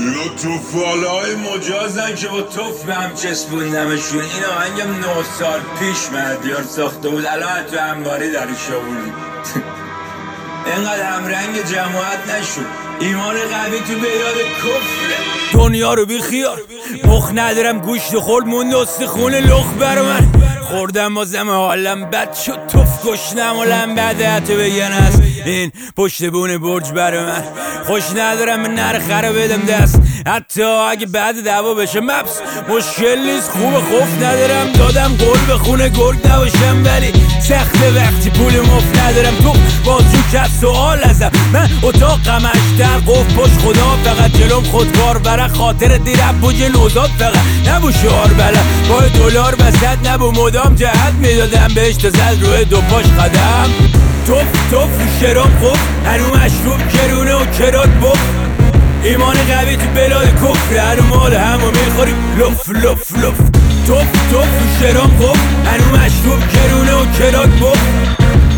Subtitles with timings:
[0.00, 4.20] اینا توفالای مجازن که با توف به هم چسبوندمشون.
[4.20, 7.26] این آهنگم نه سال پیش مهدیار ساخته بود.
[7.26, 9.12] الان تو انباری در شاوردی
[10.76, 12.66] اینقدر همرنگ جماعت نشد
[13.00, 15.16] ایمان قوی تو بیاد کفره
[15.52, 16.62] دنیا رو بی خیار
[17.04, 20.28] مخ ندارم گوشت خورد مونده خون لخ بر من.
[20.70, 22.58] خوردم بازم حالم بد شد.
[22.72, 27.42] توف گشنم و لم بده تو بگن است این پشت بونه برج بر من.
[27.86, 30.00] خوش ندارم نر خره بدم دست.
[30.26, 32.40] حتی اگه بعد دعوا بشه مبس.
[32.68, 34.72] مشکل نیست خوب خوف ندارم.
[34.72, 36.84] دادم گل به خونه گرگ نباشم.
[36.84, 39.34] ولی سخت وقتی پول مفت ندارم.
[39.42, 39.52] تو
[39.84, 41.30] بازجو کس سوال ازم.
[41.52, 44.64] من اتاق قمش در قف پشت خدا فقط جلوم.
[44.64, 46.38] خودکار برای خاطر دیرم.
[46.40, 47.68] بوج نوزاد فقط.
[47.68, 50.30] نبو شعار بلد با دلار وسط نبو.
[50.60, 52.08] مدام جهت می‌دادم بهش تا
[52.40, 53.70] روی دو پاش قدم.
[54.26, 58.18] توف توف شراب خوب هنو مشروب کرونه و کرات بخ
[59.04, 63.38] ایمان قوی تو بلاد کفر هنو مال همو می‌خوریم لف لف لف.
[63.86, 64.48] توف توف
[64.80, 65.36] شراب خوب
[65.66, 67.78] هنو مشروب کرونه و کرات بخ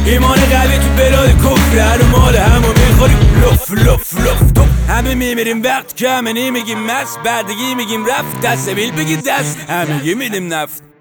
[0.07, 4.53] ایمان قوی تو بلاد کفر هنو مال همو می‌خوریم لف لف لف.
[4.53, 7.19] تو همه میمیریم وقت کمه نمیگیم مست.
[7.25, 8.41] بعدگی میگیم رفت.
[8.43, 9.59] دست بیل بگی دست.
[9.69, 10.92] همه میدیم نفت.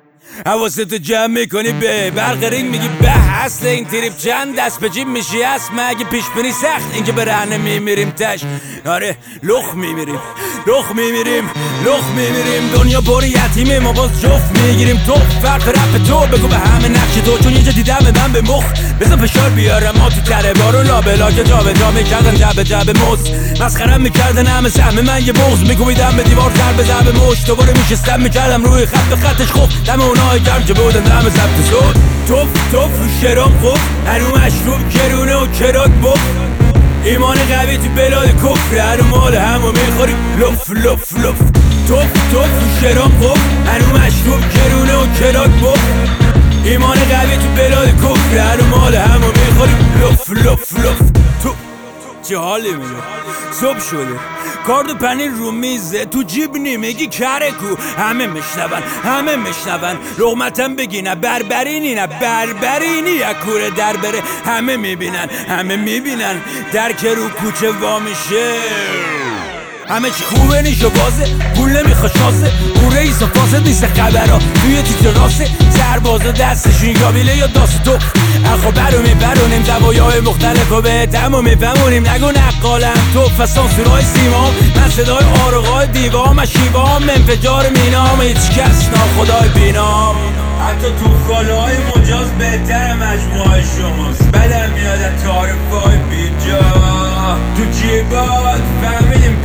[0.46, 5.08] حواستو جمع می‌کنی به برق رینگ میگی به اصل این تریپ چند؟ دست به جیب
[5.08, 8.40] میشی هست؟ مگه پیش بینی سخت اینکه به رهنه میمیریم تش.
[8.86, 10.20] آره لخ میمیریم
[10.68, 11.50] لخ میمیریم
[11.86, 12.70] لخ میمیریم.
[12.74, 14.98] دنیا پر یتیمه ما باز جفت می‌گیریم.
[15.08, 18.64] تو فرق رپ تو بگو به همه نقش تو چون یه دیدم من به مخ.
[19.02, 22.90] بزن فشار بیارم ما تو تره بارو لابلا که جا به جا می‌کردن جب جب
[22.98, 23.20] مز
[23.62, 27.74] مسخرم می‌کردن همه سهم من یه بغز میکوبیدم به دیوار تر به زب مش دوباره
[27.74, 31.96] میشستم می‌کردم روی خط و خطش خوب دم اونای گرم که بودن دم ضبط شد.
[32.28, 36.20] توف توف رو شرام خوب هنو مشروب کرونه و کرات بخ
[37.06, 38.78] ایمان قوی تو بلاد کفر.
[38.78, 41.40] هنو مال همو می‌خوریم لف لف لف.
[41.88, 45.80] توف توف رو شرام خوب هنو مشروب کرونه و کرات بخ
[46.66, 48.38] ایمان قوی تو بلاد کفر.
[48.38, 51.00] هنو مال همو می‌خوریم لف لف لف.
[51.44, 51.50] تو
[52.22, 53.04] چه حالی میگه
[53.52, 54.20] صبح شده.
[54.68, 56.06] کارد پنیر رو میزه.
[56.06, 57.76] تو جیب نیمگی کره کو.
[58.02, 61.16] همه میشنون همه میشنون لغمتم بگی نه.
[61.16, 64.24] بربرینی نه بربرینی کوره در بره.
[64.46, 65.30] همه می‌بینن.
[65.50, 66.42] همه می‌بینن.
[66.74, 68.54] در که رو کوچه وا میشه.
[69.92, 71.26] همه چی خوبه نیشو بازه
[71.56, 77.38] پول نمی‌خواد شاسه او رئیس و فاسد نیست خبرها توی تیتر راسه سرباز دستشون یابیله
[77.38, 77.92] یا داست تو.
[78.54, 84.52] اخو برو میبرونیم زوایای مختلف و به تمو میفهمونیم نگو نقالم تو فسان سورای سیما.
[84.76, 88.22] من صدای آرقای دیوام شیوام انفجار مینام.
[88.22, 90.16] هیچ کس ناخدای بینام.
[90.68, 94.24] حتی تو های مجاز بهتر مجموعه شماست.
[94.24, 96.60] بدم میاد تارفای بیجا.
[97.58, 98.62] تو جیبات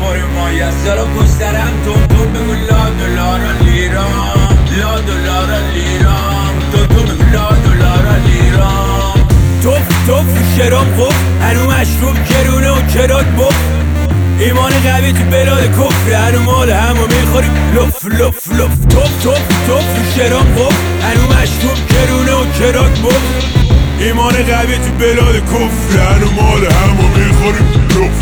[0.00, 0.78] پاری مایی است.
[0.84, 4.58] سرا پسترم تون تون بگو لا دلارا لیرام.
[4.78, 6.54] لا دلارا لیرام.
[6.72, 9.28] تو تو بگو لا دلارا لیرام.
[9.62, 13.56] توف توف شرام خوب هنو مشروب کرونه و کرات بخ.
[14.38, 16.12] ایمان قوی تو بلاد کفر.
[16.12, 17.50] هنو مال همو می‌خوریم.
[17.74, 18.86] لف لف لف.
[18.88, 19.84] توف توف توف.
[20.16, 23.24] شرام خوب هنو مشروب کرونه و کرات بخ.
[24.00, 25.98] ایمان قوی تو بلاد کفر.
[25.98, 27.68] هنو مال همو می‌خوریم.
[27.90, 28.15] لف